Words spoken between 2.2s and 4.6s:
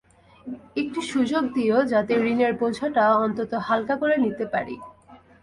ঋণের বোঝাটা অন্তত হালকা করে নিতে